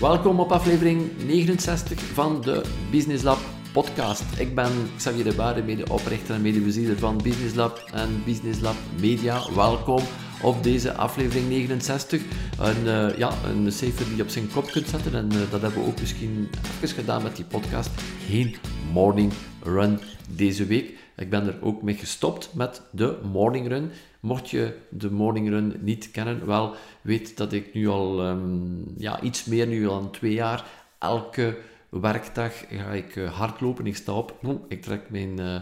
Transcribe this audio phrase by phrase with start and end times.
[0.00, 3.38] Welkom op aflevering 69 van de Business Lab
[3.72, 4.22] podcast.
[4.38, 9.54] Ik ben Xavier de Bade, mede-oprichter en medebezieler van Business Lab en Business Lab Media.
[9.54, 10.02] Welkom
[10.42, 12.22] op deze aflevering 69.
[12.58, 15.60] Een, uh, ja, een cijfer die je op zijn kop kunt zetten en uh, dat
[15.60, 17.90] hebben we ook misschien even gedaan met die podcast.
[18.28, 18.56] Geen
[18.92, 19.32] morning
[19.62, 20.00] run
[20.36, 20.98] deze week.
[21.20, 23.90] Ik ben er ook mee gestopt met de morning run.
[24.20, 29.20] Mocht je de morning run niet kennen, wel weet dat ik nu al um, ja,
[29.20, 30.64] iets meer nu dan twee jaar
[30.98, 33.86] elke werkdag ga ik uh, hardlopen.
[33.86, 34.34] Ik sta op,
[34.68, 35.60] ik trek mijn uh,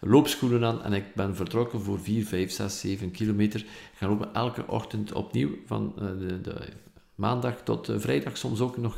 [0.00, 3.60] loopschoenen aan en ik ben vertrokken voor 4, 5, 6, 7 kilometer.
[3.60, 6.68] Ik ga lopen elke ochtend opnieuw van uh, de, de,
[7.16, 8.96] maandag tot vrijdag, soms ook nog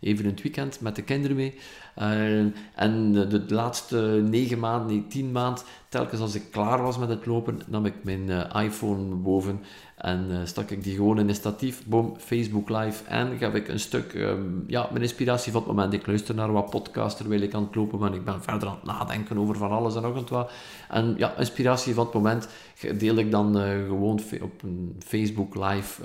[0.00, 1.54] even in het weekend met de kinderen mee.
[1.98, 2.38] Uh,
[2.74, 3.96] en de, laatste
[4.28, 7.94] negen maanden, nee, tien maanden, telkens als ik klaar was met het lopen, nam ik
[8.02, 9.60] mijn iPhone boven
[9.96, 13.04] en stak ik die gewoon in een statief, boom, Facebook Live.
[13.04, 15.92] En gaf ik een stuk, um, ja, mijn inspiratie van het moment.
[15.92, 18.14] Ik luister naar wat podcasts terwijl ik aan het lopen ben.
[18.14, 20.50] Ik ben verder aan het nadenken over van alles en nog en wat.
[20.88, 22.48] En ja, inspiratie van het moment
[22.98, 23.54] deel ik dan
[23.86, 26.02] gewoon op een Facebook Live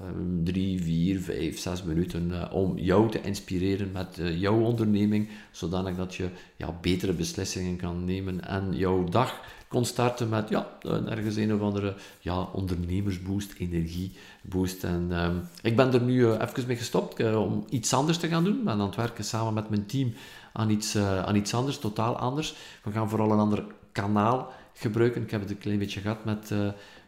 [0.00, 5.28] um, drie, vier, vijf, zes minuten uh, om jou te inspireren met uh, jouw onderneming,
[5.50, 10.68] zodanig dat je ja, betere beslissingen kan nemen en jouw dag kon starten met ja,
[11.06, 14.84] ergens een of andere ja, ondernemersboost, energieboost.
[14.84, 18.44] En um, ik ben er nu uh, even mee gestopt om iets anders te gaan
[18.44, 18.58] doen.
[18.58, 20.12] Ik ben aan het werken samen met mijn team
[20.52, 22.54] aan iets, aan iets anders, totaal anders.
[22.82, 25.22] We gaan vooral een ander kanaal gebruiken.
[25.22, 26.52] Ik heb het een klein beetje gehad met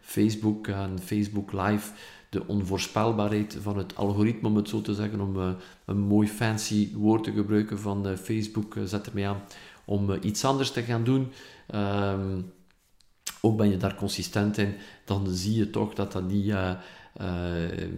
[0.01, 1.93] Facebook en Facebook Live
[2.35, 5.51] de onvoorspelbaarheid van het algoritme, om het zo te zeggen, om uh,
[5.85, 9.43] een mooi fancy woord te gebruiken van uh, Facebook, uh, zet ermee aan
[9.85, 11.29] om iets anders te gaan doen.
[11.75, 12.53] Um,
[13.41, 14.75] ook ben je daar consistent in,
[15.05, 16.55] dan zie je toch dat dat niet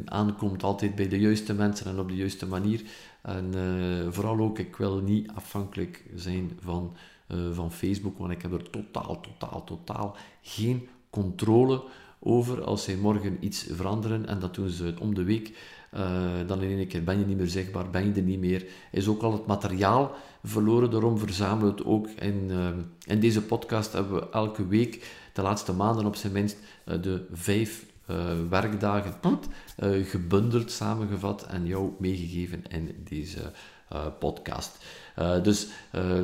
[0.05, 2.83] aankomt altijd bij de juiste mensen en op de juiste manier.
[3.23, 3.53] En
[4.11, 6.97] vooral ook, ik wil niet afhankelijk zijn van,
[7.53, 11.83] van Facebook, want ik heb er totaal, totaal, totaal geen controle
[12.65, 15.57] als zij morgen iets veranderen en dat doen ze om de week.
[15.95, 16.01] Uh,
[16.47, 18.67] dan in één keer ben je niet meer zichtbaar, ben je er niet meer.
[18.93, 22.09] Is ook al het materiaal verloren, daarom verzamelen we het ook.
[22.09, 22.69] In, uh,
[23.05, 26.57] in deze podcast hebben we elke week, de laatste maanden op zijn minst,
[26.87, 27.87] uh, de vijf
[28.49, 29.15] werkdagen
[30.03, 33.76] gebundeld, samengevat en jou meegegeven in deze podcast.
[35.43, 35.69] Dus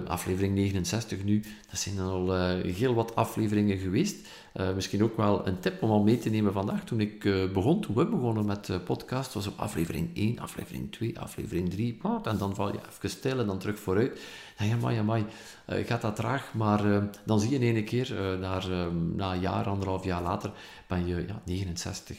[0.07, 4.29] aflevering 69 nu, dat zijn al heel wat afleveringen geweest.
[4.75, 6.85] Misschien ook wel een tip om al mee te nemen vandaag.
[6.85, 7.21] Toen ik
[7.53, 12.01] begon, toen we begonnen met podcast, was op aflevering 1, aflevering 2, aflevering 3.
[12.23, 14.21] En dan val je even stil en dan terug vooruit.
[14.59, 16.55] Ja, ja, maar, ja, maar, uh, gaat dat traag.
[16.55, 18.69] Maar dan zie je in één keer, naar,
[19.15, 20.51] na een jaar, anderhalf jaar later,
[20.87, 22.19] ben je ja, 69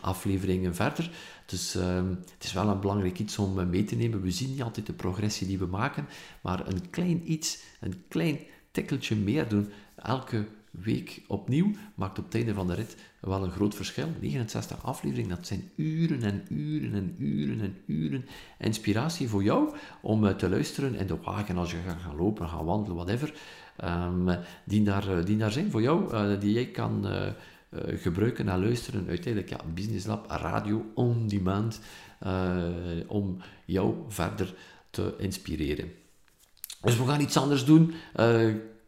[0.00, 1.10] afleveringen verder.
[1.46, 4.22] Dus ehm, het is wel een belangrijk iets om mee te nemen.
[4.22, 6.06] We zien niet altijd de progressie die we maken,
[6.42, 8.38] maar een klein iets, een klein
[8.70, 13.50] tikkeltje meer doen, elke week opnieuw maakt op het einde van de rit wel een
[13.50, 14.08] groot verschil.
[14.20, 18.24] 69 afleveringen, dat zijn uren en uren en uren en uren
[18.58, 22.48] inspiratie voor jou om eh, te luisteren in de wagen als je gaat gaan lopen,
[22.48, 23.34] gaan wandelen, whatever.
[23.84, 27.06] Um, die, daar, eh, die daar zijn voor jou, uh, die jij kan
[27.86, 29.08] gebruiken en luisteren.
[29.08, 31.80] Uiteindelijk, ja, Business Lab, radio on demand,
[33.06, 34.54] om jou verder
[34.90, 35.92] te inspireren.
[36.82, 37.94] Dus we gaan iets anders doen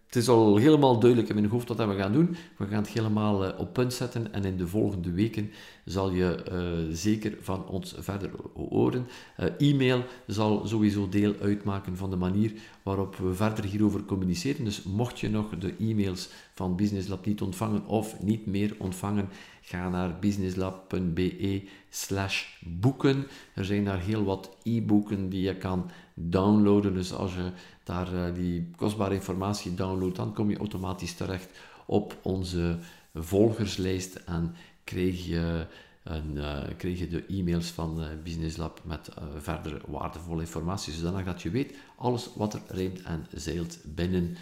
[0.08, 2.36] het is al helemaal duidelijk in mijn hoofd wat we gaan doen.
[2.56, 5.50] We gaan het helemaal uh, op punt zetten en in de volgende weken
[5.88, 9.06] zal je uh, zeker van ons verder horen.
[9.40, 14.64] Uh, e-mail zal sowieso deel uitmaken van de manier waarop we verder hierover communiceren.
[14.64, 19.28] Dus mocht je nog de e-mails van Business Lab niet ontvangen of niet meer ontvangen,
[19.60, 23.26] ga naar businesslab.be slash boeken.
[23.54, 26.94] Er zijn daar heel wat e-boeken die je kan downloaden.
[26.94, 27.50] Dus als je
[27.84, 31.50] daar uh, die kostbare informatie downloadt, dan kom je automatisch terecht
[31.86, 32.78] op onze
[33.14, 34.54] volgerslijst en
[34.88, 35.66] krijg je,
[36.02, 39.08] een, uh, krijg je de e-mails van uh, Business Lab met
[39.38, 44.36] verdere waardevolle informatie, zodat dat je weet alles wat er rijmt en zeilt binnen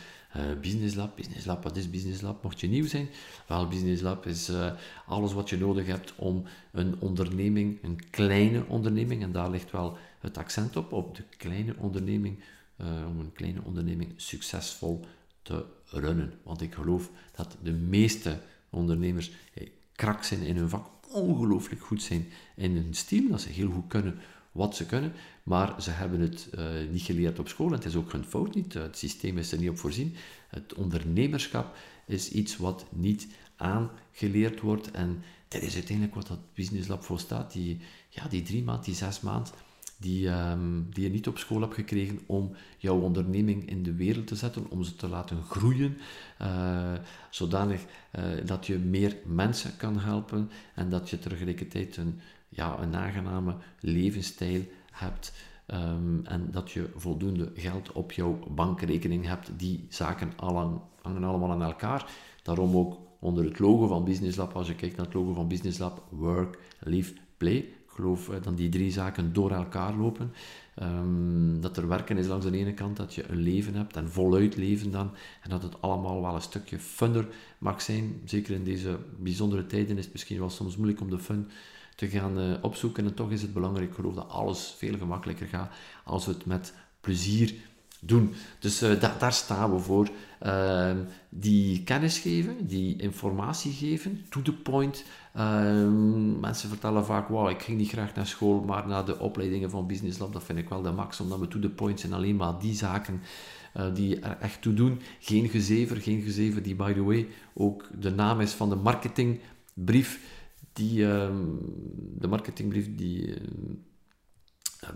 [0.61, 1.17] Business Lab.
[1.17, 2.43] Business Lab, wat is Business Lab?
[2.43, 3.09] Mocht je nieuw zijn?
[3.47, 4.51] Wel, Business Lab is
[5.07, 9.97] alles wat je nodig hebt om een onderneming, een kleine onderneming, en daar ligt wel
[10.21, 12.39] het accent op, op de kleine onderneming,
[12.79, 15.05] om een kleine onderneming succesvol
[15.43, 16.33] te runnen.
[16.43, 18.39] Want ik geloof dat de meeste
[18.71, 19.31] ondernemers
[19.97, 22.27] krak zijn in hun vak, ongelooflijk goed zijn
[22.57, 24.19] in hun stijl, dat ze heel goed kunnen
[24.53, 25.13] wat ze kunnen,
[25.43, 28.55] maar ze hebben het uh, niet geleerd op school en het is ook hun fout
[28.55, 28.73] niet.
[28.73, 30.15] Het systeem is er niet op voorzien.
[30.49, 31.77] Het ondernemerschap
[32.07, 34.91] is iets wat niet aangeleerd wordt.
[34.91, 37.53] En dat is uiteindelijk wat dat Business Lab voor staat.
[37.53, 37.79] Die,
[38.09, 39.53] ja, die drie maand, die zes maand,
[39.99, 44.27] die, ehm, die je niet op school hebt gekregen om jouw onderneming in de wereld
[44.27, 45.97] te zetten, om ze te laten groeien,
[46.43, 46.93] uh,
[47.31, 47.81] zodanig
[48.19, 53.57] uh, dat je meer mensen kan helpen en dat je tegelijkertijd een, ja, een aangename
[53.81, 55.33] levensstijl hebt.
[55.75, 59.51] Um, en dat je voldoende geld op jouw bankrekening hebt.
[59.57, 62.11] Die zaken hangen allemaal aan elkaar.
[62.43, 65.49] Daarom ook onder het logo van Business Lab, als je kijkt naar het logo van
[65.49, 67.75] Business Lab, work, live, play.
[67.97, 70.33] Geloof eh, dat die drie zaken door elkaar lopen.
[70.83, 74.11] Um, dat er werken is langs de ene kant, dat je een leven hebt en
[74.11, 75.11] voluit leven dan.
[75.43, 77.29] En dat het allemaal wel een stukje funner
[77.59, 78.21] mag zijn.
[78.25, 81.49] Zeker in deze bijzondere tijden is het misschien wel soms moeilijk om de fun
[81.95, 83.05] te gaan uh, opzoeken.
[83.05, 85.73] En toch is het belangrijk, ik geloof dat alles veel gemakkelijker gaat
[86.05, 87.55] als we het met plezier
[88.01, 88.35] doen.
[88.59, 90.09] Dus da daar staan we voor.
[90.43, 90.91] Uh,
[91.29, 95.05] die kennis geven, die informatie geven, to the point.
[95.35, 99.71] Ehm, mensen vertellen vaak, wow, ik ging niet graag naar school, maar naar de opleidingen
[99.71, 102.13] van Business Lab, dat vind ik wel de max, omdat we to the point zijn.
[102.13, 103.23] Alleen maar die zaken
[103.77, 105.01] uh, die er echt toe doen.
[105.21, 110.21] Geen gezever, geen gezever, die by the way ook de naam is van de marketingbrief
[110.73, 111.29] die, uh,
[112.19, 113.37] de marketingbrief die uh,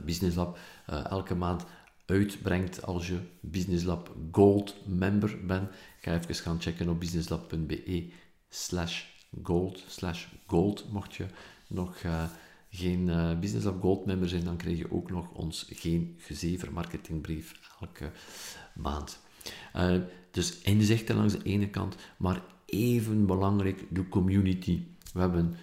[0.04, 1.64] Business Lab elke maand
[2.10, 5.70] uitbrengt als je Business Lab Gold member bent.
[6.00, 8.08] Ga even gaan checken op businesslab.be
[8.48, 9.04] slash
[9.42, 10.92] gold slash gold.
[10.92, 11.26] Mocht je
[11.68, 12.24] nog uh,
[12.70, 16.72] geen uh, Business Lab Gold member zijn, dan krijg je ook nog ons geen gezever
[16.72, 18.10] marketingbrief elke
[18.74, 19.20] maand.
[19.76, 19.96] Uh,
[20.30, 24.82] dus inzichten langs de ene kant, maar even belangrijk de community.
[25.12, 25.54] We hebben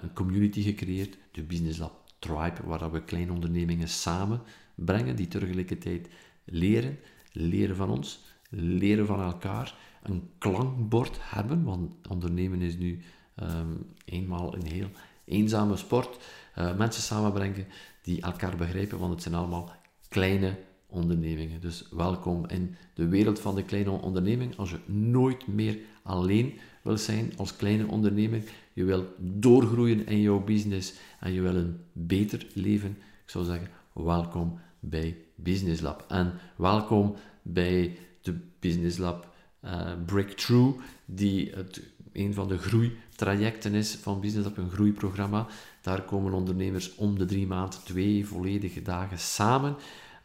[0.00, 4.42] een community gecreëerd, de Business Lab Tribe, waar we kleine ondernemingen samen
[4.84, 6.08] brengen, die tegelijkertijd
[6.44, 6.98] leren,
[7.32, 13.00] leren van ons, leren van elkaar, een klankbord hebben, want ondernemen is nu
[13.42, 14.90] um, eenmaal een heel
[15.24, 16.18] eenzame sport.
[16.58, 17.66] Uh, mensen samenbrengen
[18.02, 19.72] die elkaar begrijpen, want het zijn allemaal
[20.08, 21.60] kleine ondernemingen.
[21.60, 24.56] Dus welkom in de wereld van de kleine onderneming.
[24.56, 30.44] Als je nooit meer alleen wil zijn als kleine onderneming, je wil doorgroeien in jouw
[30.44, 32.90] business en je wil een beter leven,
[33.24, 36.04] ik zou zeggen, welkom bij Business Lab.
[36.08, 39.34] En welkom bij de Business Lab
[39.64, 41.82] uh, Breakthrough, die het,
[42.12, 45.46] een van de groeitrajecten is van Business Lab, een groeiprogramma.
[45.82, 49.76] Daar komen ondernemers om de drie maanden, twee volledige dagen samen.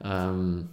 [0.05, 0.69] Um,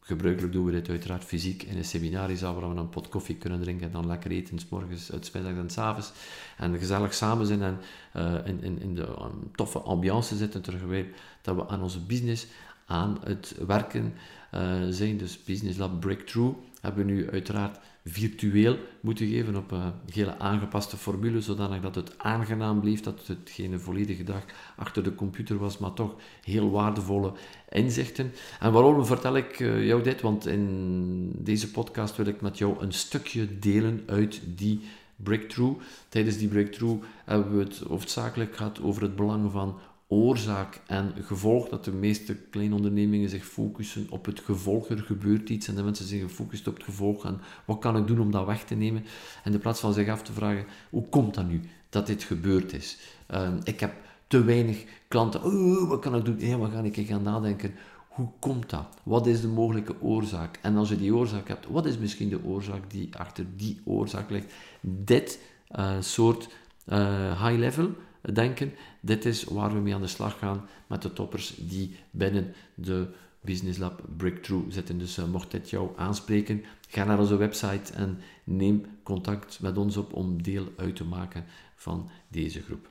[0.00, 3.60] gebruikelijk doen we dit uiteraard fysiek in een seminariezaal waar we een pot koffie kunnen
[3.60, 6.12] drinken en dan lekker eten, s morgens, het middags en s avonds.
[6.56, 7.78] En gezellig samen zijn en
[8.16, 9.14] uh, in, in, in de
[9.54, 11.06] toffe ambiance zitten, terwijl
[11.42, 12.46] dat we aan onze business
[12.86, 14.14] aan het werken
[14.54, 14.60] uh,
[14.90, 15.16] zijn.
[15.16, 20.96] Dus Business Lab Breakthrough hebben we nu uiteraard virtueel moeten geven op een hele aangepaste
[20.96, 24.44] formule, zodanig dat het aangenaam bleef, dat het geen volledige dag
[24.76, 27.32] achter de computer was, maar toch heel waardevolle
[27.68, 28.32] inzichten.
[28.60, 30.20] En waarom vertel ik uh, jou dit?
[30.20, 34.80] Want in deze podcast wil ik met jou een stukje delen uit die
[35.16, 35.80] breakthrough.
[36.08, 39.78] Tijdens die breakthrough hebben we het hoofdzakelijk gehad over het belang van
[40.08, 44.88] oorzaak en gevolg, dat de meeste kleine ondernemingen zich focussen op het gevolg.
[44.88, 48.06] Er gebeurt iets en de mensen zijn gefocust op het gevolg en wat kan ik
[48.06, 49.04] doen om dat weg te nemen?
[49.44, 52.72] En in plaats van zich af te vragen, hoe komt dat nu dat dit gebeurd
[52.72, 52.98] is?
[53.30, 53.94] Uh, ik heb
[54.26, 56.40] te weinig klanten, oh, wat kan ik doen?
[56.40, 57.74] Ja, wat ga ik gaan nadenken?
[58.08, 58.86] Hoe komt dat?
[59.02, 60.58] Wat is de mogelijke oorzaak?
[60.62, 64.30] En als je die oorzaak hebt, wat is misschien de oorzaak die achter die oorzaak
[64.30, 64.52] ligt?
[64.80, 65.40] Dit
[65.78, 66.48] uh, soort
[66.88, 67.90] uh, high level
[68.32, 68.72] denken.
[69.00, 73.08] Dit is waar we mee aan de slag gaan met de toppers die binnen de
[73.40, 74.98] Business Lab Breakthrough zitten.
[74.98, 79.96] Dus uh, mocht dit jou aanspreken, ga naar onze website en neem contact met ons
[79.96, 82.88] op om deel uit te maken van deze groep.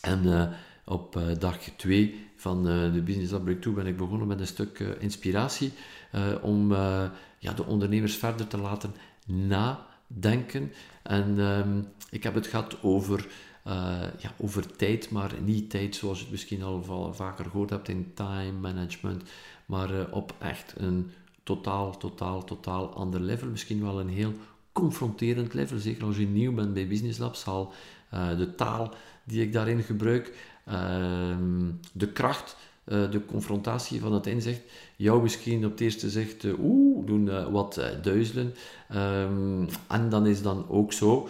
[0.00, 0.46] En uh,
[0.84, 4.78] op uh, dag 2 van de Business Lab Breakthrough ben ik begonnen met een stuk
[4.78, 5.72] inspiratie
[6.40, 6.72] om
[7.38, 8.94] ja, de ondernemers verder te laten
[9.26, 10.72] nadenken.
[11.02, 13.26] En um, ik heb het gehad over
[14.18, 18.10] ja, over tijd, maar niet tijd zoals je het misschien al vaker gehoord hebt in
[18.14, 19.22] time management,
[19.66, 21.10] maar uh, op echt een
[21.42, 23.48] totaal, totaal, totaal ander level.
[23.48, 24.32] Misschien wel een heel
[24.72, 25.78] confronterend level.
[25.78, 27.72] Zeker als je nieuw bent bij Business Lab, zal
[28.14, 34.60] uh, de taal die ik daarin gebruik, ehm, de kracht de confrontatie van het inzicht
[34.96, 38.54] jou misschien op het eerste zicht oeh, doen wat duizelen.
[38.94, 41.28] Um, en dan is dan ook zo.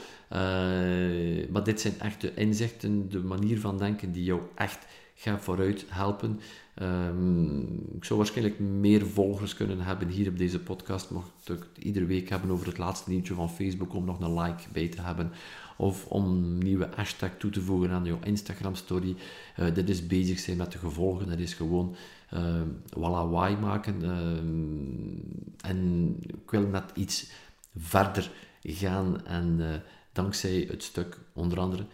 [1.51, 5.85] Maar dit zijn echt de inzichten, de manier van denken die jou echt gaat vooruit
[5.89, 6.41] helpen.
[6.83, 7.61] Um,
[7.97, 11.11] ik zou waarschijnlijk meer volgers kunnen hebben hier op deze podcast.
[11.11, 14.41] Mocht ik het iedere week hebben over het laatste nieuwtje van Facebook om nog een
[14.41, 15.33] like bij te hebben.
[15.77, 19.17] Of om een nieuwe hashtag toe te voegen aan jouw Instagram story.
[19.61, 21.29] Uh, dit is bezig zijn met de gevolgen.
[21.29, 21.97] Dat is gewoon
[22.35, 22.61] uh,
[22.91, 24.03] voilà why maken.
[24.03, 27.31] Uh, en ik wil net iets
[27.77, 28.31] verder
[28.63, 29.27] gaan.
[29.27, 29.67] En uh,
[30.13, 31.87] dankzij het stuk onder andere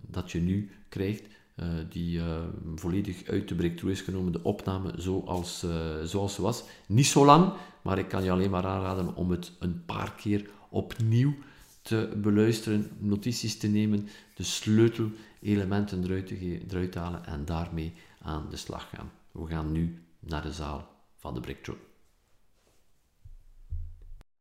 [0.00, 1.22] dat je nu krijgt
[1.56, 2.42] uh, die uh,
[2.74, 5.66] volledig uit de breakthrough is genomen, de opname zoals,
[6.04, 6.64] zoals ze was.
[6.86, 10.50] Niet zo lang, maar ik kan je alleen maar aanraden om het een paar keer
[10.68, 11.34] opnieuw
[11.82, 18.46] te beluisteren, notities te nemen, de sleutelelementen eruit te, eruit te halen en daarmee aan
[18.50, 19.10] de slag gaan.
[19.30, 21.82] We gaan nu naar de zaal van de breakthrough.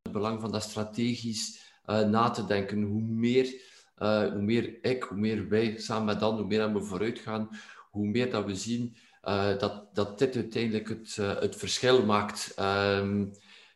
[0.02, 3.70] Het belang van dat strategisch na te denken, hoe meer
[4.02, 7.50] uh, hoe meer ik, hoe meer wij samen met dan, hoe meer we vooruit gaan,
[7.92, 12.56] hoe meer dat we zien uh, dat, dat dit uiteindelijk het, het verschil maakt.
[12.60, 13.32] Um,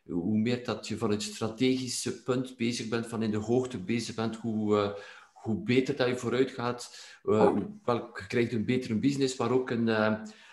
[0.06, 4.14] hoe meer dat je van het strategische punt bezig bent, van in de hoogte bezig
[4.14, 4.96] bent, hoe,
[5.32, 7.10] hoe beter dat je vooruit gaat.
[7.22, 7.56] wel,
[7.94, 9.88] je krijgt een betere business, maar ook een,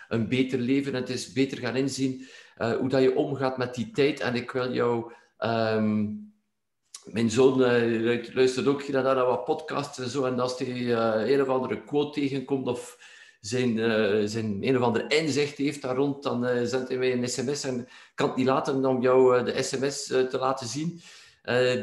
[0.07, 0.93] een beter leven.
[0.93, 2.27] En het is beter gaan inzien
[2.79, 4.19] hoe dat je omgaat met die tijd.
[4.19, 5.13] En ik wil jou...
[5.39, 6.32] Um,
[7.05, 10.25] mijn zoon uh, luistert ook naar wat podcasts en zo.
[10.25, 12.97] En als hij uh, een of andere quote tegenkomt of
[13.39, 17.29] zijn, uh, zijn een of andere inzicht heeft daar rond, dan zendt hij mij een
[17.29, 17.63] sms.
[17.63, 21.01] En kan het niet laten om jou de sms te laten zien.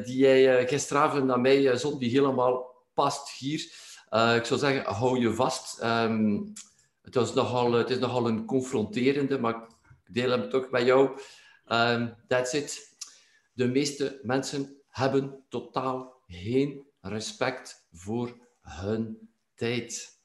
[0.05, 3.61] die hij gisteravond naar mij zond, die helemaal past hier.
[4.37, 5.83] ik zou zeggen, hou je vast.
[5.83, 6.53] Um,
[7.03, 11.21] het, was nogal, het is nogal een confronterende, maar ik deel hem toch met jou.
[11.67, 12.97] Um, that's it.
[13.53, 20.19] De meeste mensen hebben totaal geen respect voor hun tijd.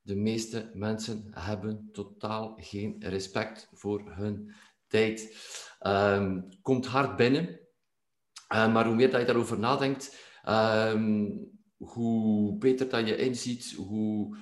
[0.00, 4.54] De meeste mensen hebben totaal geen respect voor hun
[4.86, 5.36] tijd.
[5.86, 7.60] Um, komt hard binnen,
[8.54, 14.36] uh, maar hoe meer dat je daarover nadenkt, um, hoe beter dat je inziet, hoe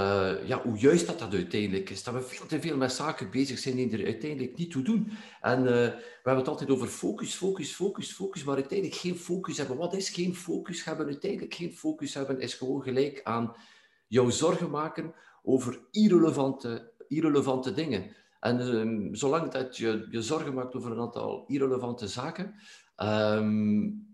[0.00, 2.02] uh, ja, hoe juist dat dat uiteindelijk is.
[2.02, 5.12] Dat we veel te veel met zaken bezig zijn die er uiteindelijk niet toe doen.
[5.40, 9.56] En uh, we hebben het altijd over focus, focus, focus, focus, maar uiteindelijk geen focus
[9.58, 9.76] hebben.
[9.76, 11.06] Wat is geen focus hebben?
[11.06, 13.56] Uiteindelijk geen focus hebben is gewoon gelijk aan
[14.06, 18.16] jouw zorgen maken over irrelevante, irrelevante dingen.
[18.40, 22.54] En um, zolang dat je je zorgen maakt over een aantal irrelevante zaken,
[22.96, 24.09] um,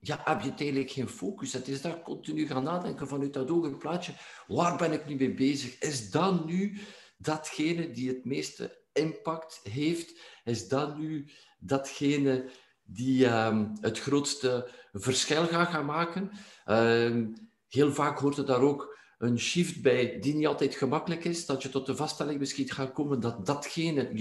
[0.00, 1.52] ja, heb je uiteindelijk geen focus.
[1.52, 4.12] Het is daar continu gaan nadenken vanuit dat hoger plaatje.
[4.46, 5.78] Waar ben ik nu mee bezig?
[5.78, 6.78] Is dat nu
[7.16, 10.20] datgene die het meeste impact heeft?
[10.44, 12.50] Is dat nu datgene
[12.82, 16.30] die um, het grootste verschil gaat gaan maken?
[16.66, 17.34] Um,
[17.68, 21.46] heel vaak hoort er daar ook een shift bij die niet altijd gemakkelijk is.
[21.46, 24.12] Dat je tot de vaststelling misschien gaat komen dat datgene,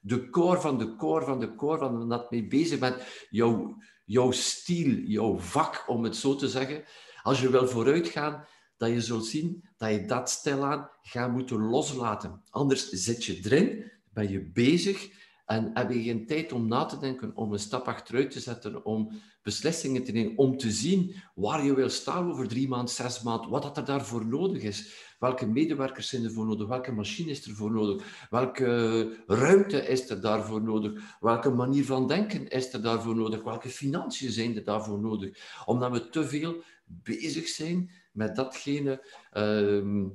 [0.00, 4.30] de core van de core van de core van dat mee bezig bent, jouw jouw
[4.30, 6.84] stiel, jouw vak, om het zo te zeggen.
[7.22, 12.42] Als je wil vooruitgaan, dat je zult zien dat je dat stilaan gaat moeten loslaten.
[12.50, 15.10] Anders zit je erin, ben je bezig
[15.46, 18.84] en heb je geen tijd om na te denken, om een stap achteruit te zetten,
[18.84, 23.22] om beslissingen te nemen, om te zien waar je wil staan over drie maanden, zes
[23.22, 25.10] maanden, wat dat er daarvoor nodig is.
[25.18, 26.68] Welke medewerkers zijn er voor nodig?
[26.68, 28.26] Welke machine is er voor nodig?
[28.30, 31.16] Welke ruimte is er daarvoor nodig?
[31.20, 33.42] Welke manier van denken is er daarvoor nodig?
[33.42, 35.38] Welke financiën zijn er daarvoor nodig?
[35.64, 39.06] Omdat we te veel bezig zijn met datgene...
[39.32, 40.06] Uh,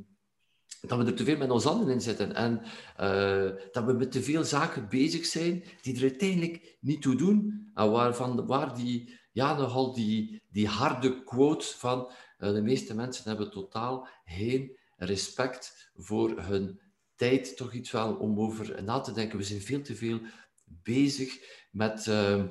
[0.81, 2.61] dat we er te veel met ons handen in zitten en
[2.99, 7.69] uh, dat we met te veel zaken bezig zijn die er uiteindelijk niet toe doen
[7.73, 13.27] en waarvan, waar die, ja, nogal die, die harde quote van uh, de meeste mensen
[13.27, 16.81] hebben totaal geen respect voor hun
[17.15, 19.37] tijd, toch iets wel om over na te denken.
[19.37, 20.19] We zijn veel te veel
[20.65, 21.37] bezig
[21.71, 22.05] met...
[22.05, 22.43] Uh,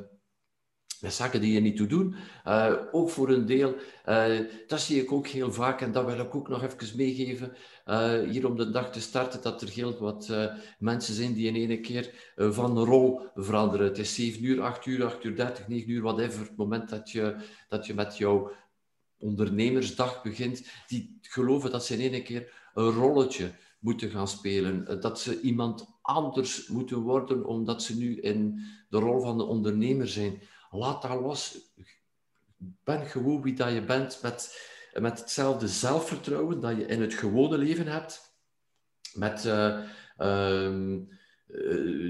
[1.10, 2.14] zaken die je niet toe doen.
[2.46, 3.74] Uh, ook voor een deel,
[4.08, 7.52] uh, dat zie ik ook heel vaak en dat wil ik ook nog even meegeven.
[7.86, 10.32] Uh, hier om de dag te starten, dat er heel wat
[10.78, 13.86] mensen zijn die in één keer van rol veranderen.
[13.86, 16.40] Het is 7 uur, 8 uur, 8 uur 30, 9 uur, whatever.
[16.40, 17.36] Het moment dat je,
[17.68, 18.50] dat je met jouw
[19.18, 25.00] ondernemersdag begint, die geloven dat ze in één keer een rolletje moeten gaan spelen.
[25.00, 30.08] Dat ze iemand anders moeten worden omdat ze nu in de rol van de ondernemer
[30.08, 30.40] zijn.
[30.70, 31.58] Laat dat los.
[32.84, 34.60] Ben gewoon wie dat je bent met,
[34.94, 38.34] met hetzelfde zelfvertrouwen dat je in het gewone leven hebt.
[39.14, 41.00] met ehm,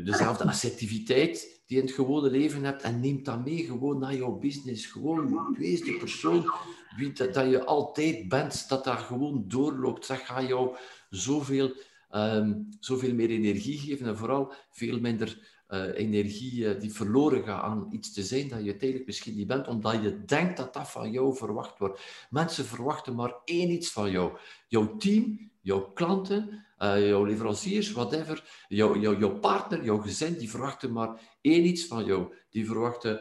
[0.04, 4.14] dezelfde assertiviteit die je in het gewone leven hebt en neem dat mee gewoon naar
[4.14, 4.86] jouw business.
[4.86, 6.50] Gewoon wees de persoon
[6.96, 10.08] wie dat, dat je altijd bent, dat daar gewoon doorloopt.
[10.08, 10.76] Dat gaat jou
[11.10, 11.72] zoveel,
[12.10, 17.86] um, zoveel meer energie geven en vooral veel minder energie uh, die verloren gaat aan
[17.90, 21.10] iets te zijn dat je uiteindelijk misschien niet bent, omdat je denkt dat dat van
[21.10, 22.00] jou verwacht wordt.
[22.30, 24.38] Mensen verwachten maar één iets van jou.
[24.68, 30.50] Jouw team, jouw klanten, uh, jouw leveranciers, whatever, jouw, jouw, jouw partner, jouw gezin, die
[30.50, 32.34] verwachten maar één iets van jou.
[32.50, 33.20] Die verwachten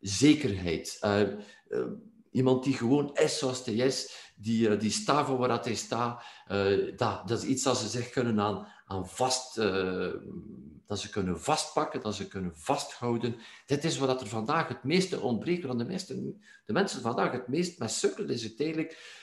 [0.00, 1.00] zekerheid.
[2.30, 6.22] iemand die gewoon is zoals hij is, die, die staat voor waar hij staat.
[6.96, 9.60] dat, dat is iets dat ze zich kunnen aan, aan vast
[10.88, 13.36] dat ze kunnen vastpakken, dat ze kunnen vasthouden.
[13.66, 17.48] Dit is wat er vandaag het meeste ontbreekt, want de, meeste, de mensen vandaag het
[17.48, 19.16] meest met sukkelen is uiteindelijk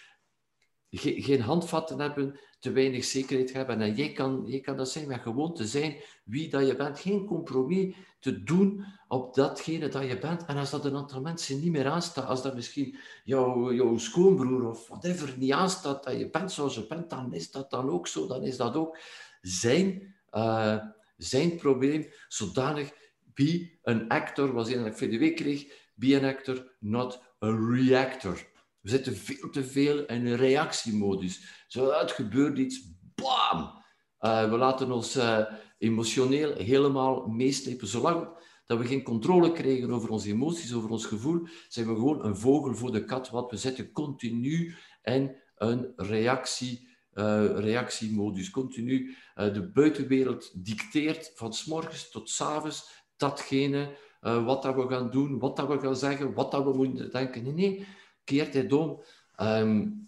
[0.99, 3.81] geen handvatten hebben, te weinig zekerheid hebben.
[3.81, 6.99] En jij kan, kan dat zijn met gewoon te zijn wie dat je bent.
[6.99, 10.45] Geen compromis te doen op datgene dat je bent.
[10.45, 14.69] En als dat een aantal mensen niet meer aanstaat, als dat misschien jouw, jouw schoonbroer
[14.69, 18.07] of whatever niet aanstaat, dat je bent zoals je bent, dan is dat dan ook
[18.07, 18.27] zo.
[18.27, 18.97] Dan is dat ook
[19.41, 20.15] zijn...
[20.31, 20.77] Uh,
[21.17, 22.91] zijn probleem zodanig
[23.33, 28.53] be an actor, was een dat ik de kreeg, be an actor, not a reactor.
[28.81, 31.63] We zitten veel te veel in een reactiemodus.
[31.67, 33.83] Zo, het gebeurt iets, bam!
[34.19, 35.45] Uh, we laten ons uh,
[35.77, 37.87] emotioneel helemaal meeslepen.
[37.87, 38.27] Zolang
[38.65, 42.37] dat we geen controle krijgen over onze emoties, over ons gevoel, zijn we gewoon een
[42.37, 48.49] vogel voor de kat, want we zitten continu in een reactie reactiemodus.
[48.49, 54.75] Continu uh, de buitenwereld dicteert van s morgens tot s avonds datgene uh, wat dat
[54.75, 57.43] we gaan doen, wat dat we gaan zeggen, wat dat we moeten denken.
[57.43, 57.87] Nee, nee,
[58.23, 59.03] keert het om.
[59.41, 60.03] Um,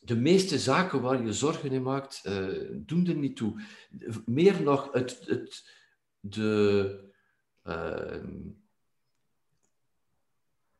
[0.00, 2.24] de meeste zaken waar je zorgen in maakt,
[2.72, 3.60] doen er niet toe.
[4.24, 5.70] Meer nog, het, het,
[6.20, 7.10] de,
[7.62, 8.32] ehm,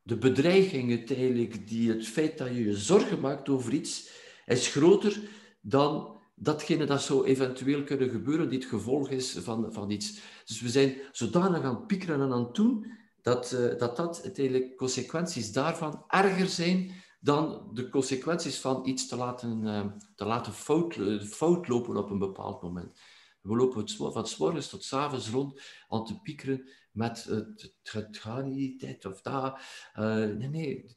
[0.02, 4.10] de bedreiging uiteindelijk, die het feit dat je je zorgen maakt over iets,
[4.46, 5.20] is groter
[5.68, 10.20] dan datgene dat zou eventueel kunnen gebeuren, die het gevolg is van, van iets.
[10.44, 12.92] Dus we zijn zodanig aan het piekeren en aan het doen,
[13.22, 19.16] dat uh, dat, dat uiteindelijk consequenties daarvan erger zijn dan de consequenties van iets te
[19.16, 23.00] laten, uh, te laten fout, lopen op een bepaald moment.
[23.40, 27.74] We lopen het, van s morgens tot s avonds rond aan te piekeren met het,
[27.82, 29.58] het, gaat niet, dit of dat.
[29.98, 30.96] Uh, nee, nee,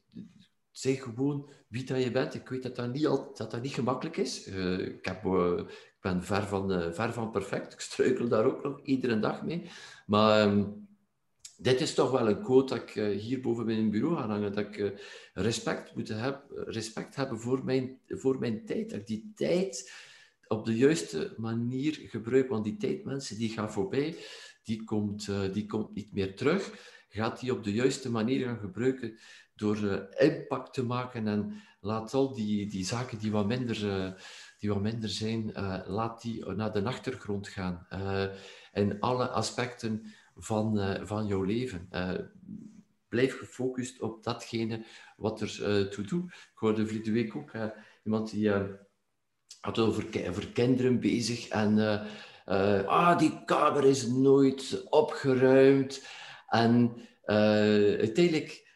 [0.70, 2.34] zeg gewoon wie dat je bent.
[2.34, 4.46] Ik weet dat dat niet, al, dat dat niet gemakkelijk is.
[4.46, 7.72] Uh, ik, heb, uh, ik ben ver van, uh, ver van perfect.
[7.72, 9.70] Ik struikel daar ook nog iedere dag mee.
[10.06, 10.88] Maar um,
[11.56, 14.54] dit is toch wel een quote dat ik hier boven mijn bureau ga hangen.
[14.54, 15.00] Dat ik
[15.34, 18.90] respect moet hebben, respect hebben voor mijn, voor mijn tijd.
[18.90, 19.92] Dat ik die tijd
[20.46, 22.48] op de juiste manier gebruik.
[22.48, 24.16] Want die tijd, mensen, die gaan voorbij.
[24.62, 26.72] Die komt, die komt niet meer terug.
[27.08, 29.18] Gaat die op de juiste manier gaan gebruiken
[29.60, 34.12] door uh, impact te maken en laat al die, die zaken die wat minder, uh,
[34.58, 37.86] die wat minder zijn, uh, laat die naar de achtergrond gaan.
[38.72, 40.04] in alle aspecten
[40.36, 41.88] van, van jouw leven.
[43.08, 44.84] blijf gefocust op datgene
[45.16, 46.24] wat er toe doet.
[46.24, 47.52] Ik hoorde vorige week ook
[48.04, 48.52] iemand die
[49.60, 51.78] had over, over kinderen bezig en
[52.86, 56.06] ah, die kamer is nooit opgeruimd.
[56.48, 58.69] En uiteindelijk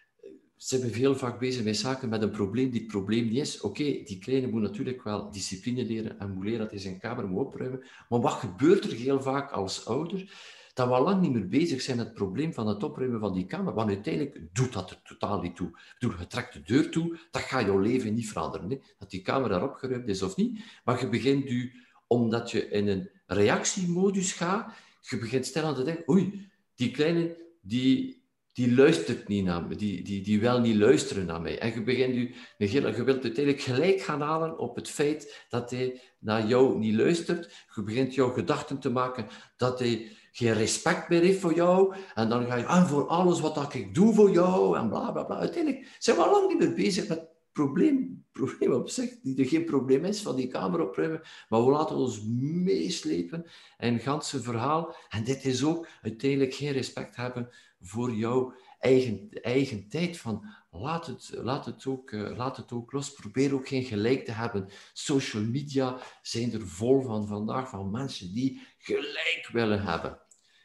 [0.64, 3.60] ze zijn heel vaak bezig met zaken met een probleem die het probleem niet is.
[3.60, 7.28] Oké, die kleine moet natuurlijk wel discipline leren en moet leren dat hij zijn kamer
[7.28, 7.84] moet opruimen.
[8.08, 10.34] Maar wat gebeurt er heel vaak als ouder?
[10.74, 13.34] Dat we al lang niet meer bezig zijn met het probleem van het opruimen van
[13.34, 13.74] die kamer.
[13.74, 15.68] Want uiteindelijk doet dat er totaal niet toe.
[15.98, 18.70] Ik je trekt de deur toe, dat gaat jouw leven niet veranderen.
[18.70, 18.80] Hè?
[18.98, 20.64] Dat die kamer daar opgeruimd is of niet.
[20.84, 21.72] Maar je begint nu,
[22.06, 27.36] omdat je in een reactiemodus gaat, je begint snel aan te denken, oei, die kleine,
[27.60, 28.23] die,
[28.54, 31.58] die luistert niet naar me, die, die, die wil niet luisteren naar mij.
[31.58, 36.00] En je begint nu, je wilt uiteindelijk gelijk gaan halen op het feit dat hij
[36.18, 37.66] naar jou niet luistert.
[37.74, 41.94] Je begint jouw gedachten te maken dat hij geen respect meer heeft voor jou.
[42.14, 45.22] En dan ga je aan voor alles wat ik doe voor jou en bla bla
[45.22, 45.36] bla.
[45.36, 49.38] Uiteindelijk zijn we al lang niet meer bezig met het probleem, probleem op zich, die
[49.38, 52.22] er geen probleem is van die kamer opruimen, maar we laten ons
[52.64, 53.46] meeslepen
[53.78, 54.94] in het ganse verhaal.
[55.08, 57.50] En dit is ook uiteindelijk geen respect hebben
[57.86, 60.18] voor jouw eigen, eigen tijd.
[60.18, 63.12] Van, laat, het, laat, het ook, uh, laat het ook los.
[63.12, 64.68] Probeer ook geen gelijk te hebben.
[64.92, 70.18] Social media zijn er vol van vandaag, van mensen die gelijk willen hebben.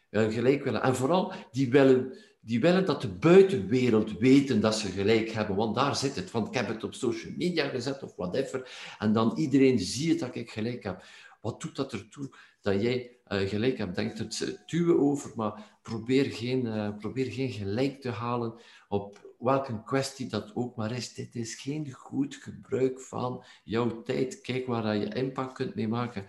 [0.10, 0.82] Uh, gelijk willen.
[0.82, 5.76] En vooral, die willen, die willen dat de buitenwereld weten dat ze gelijk hebben, want
[5.76, 6.32] daar zit het.
[6.32, 10.36] Want ik heb het op social media gezet of whatever, en dan iedereen ziet dat
[10.36, 11.04] ik gelijk heb.
[11.42, 13.96] Wat doet dat ertoe dat jij gelijk hebt?
[13.96, 18.54] Denk het duwen over, maar probeer geen, probeer geen gelijk te halen
[18.88, 21.14] op welke kwestie dat ook maar is.
[21.14, 24.42] Dit is geen goed gebruik van jouw tijd.
[24.42, 26.26] Kijk waar je impact kunt mee maken.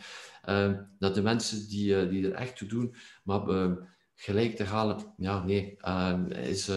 [0.49, 3.77] Uh, dat de mensen die, die er echt toe doen, maar
[4.15, 5.77] gelijk te halen, ja, nee,
[6.29, 6.71] is,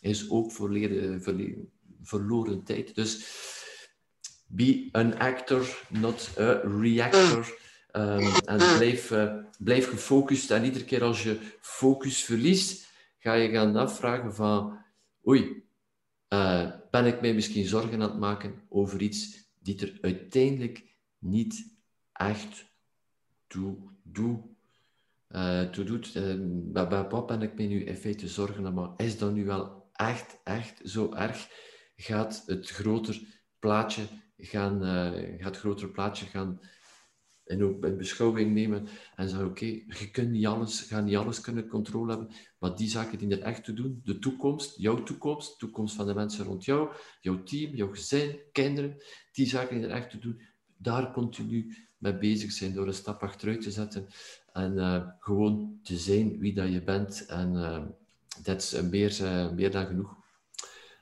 [0.00, 0.52] is ook
[2.02, 2.94] verloren tijd.
[2.94, 3.26] Dus
[4.46, 7.62] be an actor, not a reactor.
[7.96, 10.50] Um, en blijf, uh, blijf gefocust.
[10.50, 14.78] En iedere keer als je focus verliest, ga je gaan afvragen van
[15.28, 15.64] oei,
[16.28, 20.82] uh, ben ik mij misschien zorgen aan het maken over iets die er uiteindelijk
[21.18, 21.76] niet
[22.12, 22.64] echt
[23.46, 23.76] toe,
[25.28, 26.14] uh, toe doet.
[26.14, 29.04] Uh, wat ben ik mij nu in feite zorgen aan maken?
[29.04, 31.48] Is dat nu wel echt, echt zo erg?
[31.96, 34.02] Gaat het groter plaatje
[34.38, 34.82] gaan,
[35.38, 36.60] gaat het grotere plaatje gaan
[37.44, 41.40] en ook in beschouwing nemen en zeggen, oké, je kunt niet alles, gaat niet alles
[41.40, 45.50] kunnen controle hebben, maar die zaken die er echt te doen, de toekomst, jouw toekomst,
[45.50, 48.96] de toekomst van de mensen rond jou, jouw team, jouw gezin, kinderen,
[49.32, 50.42] die zaken die er echt te doen,
[50.76, 54.06] daar continu mee bezig zijn door een stap achteruit te zetten
[54.52, 57.82] en uh, gewoon te zijn wie dat je bent en uh,
[58.42, 60.22] dat is meer, uh, meer dan genoeg.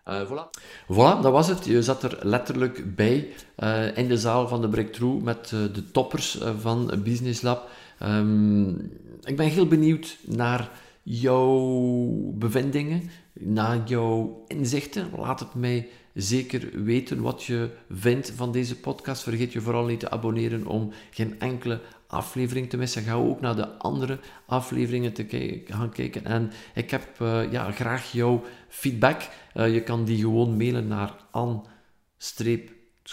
[0.09, 0.51] Uh, voilà.
[0.89, 1.65] Voilà, dat was het.
[1.65, 5.91] Je zat er letterlijk bij uh, in de zaal van de Breakthrough met uh, de
[5.91, 7.71] toppers van Business Lab.
[8.03, 8.93] Um,
[9.25, 10.71] ik ben heel benieuwd naar
[11.03, 15.11] jouw bevindingen, naar jouw inzichten.
[15.17, 19.23] Laat het mij zeker weten wat je vindt van deze podcast.
[19.23, 21.81] Vergeet je vooral niet te abonneren om geen enkele
[22.13, 23.03] aflevering te missen.
[23.03, 26.25] Ga ook naar de andere afleveringen te gaan kijken.
[26.25, 29.29] En ik heb uh, ja, graag jouw feedback.
[29.55, 31.67] Uh, je kan die gewoon mailen naar an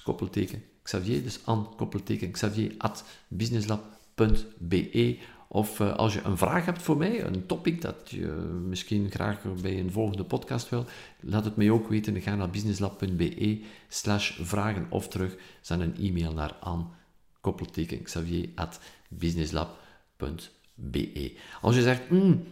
[0.04, 6.82] koppelteken Xavier, dus an koppelteken Xavier at businesslab.be of uh, als je een vraag hebt
[6.82, 8.26] voor mij, een topic dat je
[8.68, 10.86] misschien graag bij een volgende podcast wil,
[11.20, 12.22] laat het mij ook weten.
[12.22, 15.36] Ga naar businesslab.be slash vragen of terug.
[15.62, 16.98] Zend een e-mail naar aan
[17.42, 21.34] koppelteken Xavier at businesslab.be.
[21.62, 22.44] Als je zegt, mm,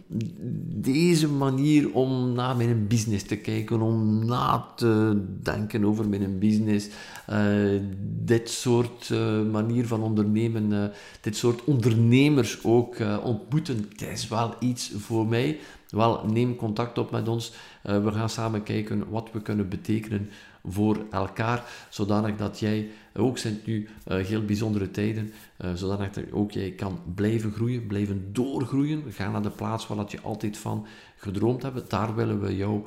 [0.74, 6.88] deze manier om naar mijn business te kijken, om na te denken over mijn business,
[7.30, 10.84] uh, dit soort uh, manier van ondernemen, uh,
[11.20, 15.58] dit soort ondernemers ook ontmoeten, het is wel iets voor mij.
[15.88, 17.52] Wel, neem contact op met ons.
[17.82, 20.30] we gaan samen kijken wat we kunnen betekenen
[20.64, 25.32] voor elkaar, zodanig dat jij, ook zijn nu uh, heel bijzondere tijden,
[25.64, 29.02] uh, zodanig dat ook jij kan blijven groeien, blijven doorgroeien.
[29.08, 31.90] Ga naar de plaats waar dat je altijd van gedroomd hebt.
[31.90, 32.84] Daar willen we jou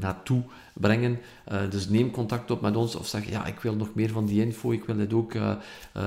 [0.00, 1.18] naartoe brengen.
[1.70, 4.40] dus neem contact op met ons of zeg, ja, ik wil nog meer van die
[4.40, 5.32] info, ik wil dit ook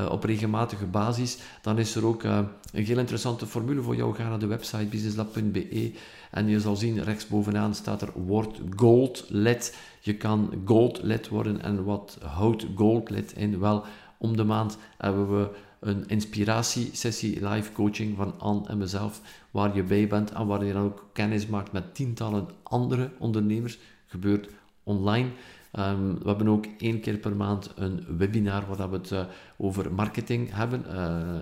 [0.09, 1.37] op regelmatige basis.
[1.61, 4.15] Dan is er ook een heel interessante formule voor jou.
[4.15, 5.91] Ga naar de website businesslab.be
[6.31, 9.77] en je zal zien, rechtsbovenaan staat er Word Gold LED.
[9.99, 11.61] Je kan Gold LED worden.
[11.61, 13.59] En wat houdt Gold LED in?
[13.59, 13.83] Wel,
[14.17, 15.49] om de maand hebben we
[15.79, 20.73] een inspiratiesessie live coaching van Anne en mezelf, waar je bij bent en waar je
[20.73, 23.79] dan ook kennis maakt met tientallen andere ondernemers.
[24.05, 24.49] Gebeurt
[24.83, 25.29] online.
[25.73, 29.25] Um, we hebben ook één keer per maand een webinar waar we het uh,
[29.57, 30.83] over marketing hebben.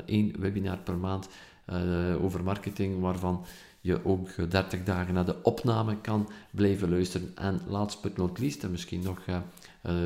[0.06, 1.30] Eén uh, webinar per maand
[1.70, 3.46] uh, over marketing, waarvan
[3.82, 7.32] je ook 30 dagen naar de opname kan blijven luisteren.
[7.36, 9.20] En last but not least, en misschien nog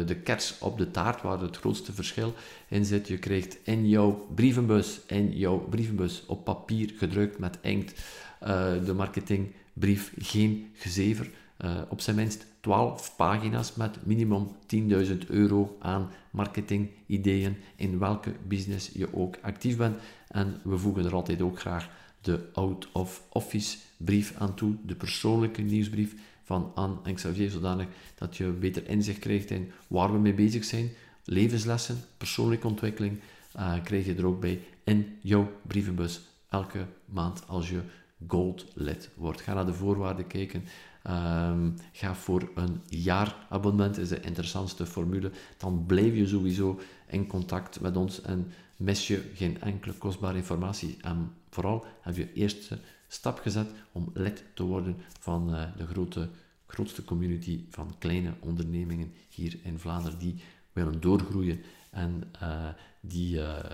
[0.05, 2.33] de kers op de taart, waar het grootste verschil
[2.67, 3.07] in zit.
[3.07, 8.01] Je krijgt in jouw brievenbus, in jouw brievenbus op papier gedrukt met inkt,
[8.43, 11.29] uh, de marketingbrief, geen gezever.
[11.65, 18.89] Uh, op zijn minst 12 pagina's met minimum 10.000 euro aan marketingideeën in welke business
[18.93, 19.99] je ook actief bent.
[20.27, 21.89] En we voegen er altijd ook graag
[22.21, 26.13] de out-of-office brief aan toe, de persoonlijke nieuwsbrief
[26.49, 30.63] van Anne en Xavier, zodanig dat je beter inzicht krijgt in waar we mee bezig
[30.63, 30.89] zijn.
[31.23, 33.19] Levenslessen, persoonlijke ontwikkeling
[33.55, 37.81] uh, krijg je er ook bij in jouw brievenbus elke maand als je
[38.27, 39.41] gold lid wordt.
[39.41, 40.63] Ga naar de voorwaarden kijken.
[41.07, 45.31] Um, ga voor een jaarabonnement, is de interessantste formule.
[45.57, 50.97] Dan blijf je sowieso in contact met ons en mis je geen enkele kostbare informatie.
[51.01, 52.79] En vooral heb je eerste
[53.09, 56.29] stap gezet om lid te worden van uh, de grote,
[56.67, 60.35] grootste community van kleine ondernemingen hier in Vlaanderen die
[60.73, 62.67] willen doorgroeien en uh,
[63.01, 63.65] die uh, eh,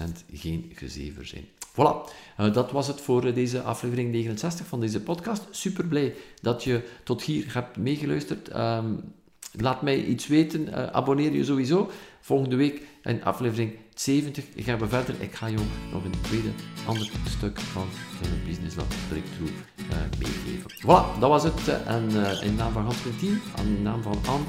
[0.00, 1.44] 100% geen gezever zijn.
[1.70, 5.46] Voilà, dat was het voor deze aflevering 69 van deze podcast.
[5.50, 8.56] Super blij dat je tot hier hebt meegeluisterd.
[8.56, 9.12] Um,
[9.52, 10.92] laat mij iets weten.
[10.94, 11.90] abonneer je sowieso.
[12.20, 15.14] Volgende week in aflevering 70 gaan we verder.
[15.18, 16.50] Ik ga jou nog een tweede
[16.86, 17.88] ander stuk van
[18.22, 20.70] de Business Lab Breakthrough uh, meegeven.
[20.82, 21.68] Voilà, dat was het.
[21.68, 24.44] en uh, in naam van Hans team, in naam van Anne,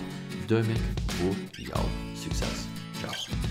[0.46, 2.66] duim ik voor jouw succes.
[3.00, 3.51] Ciao.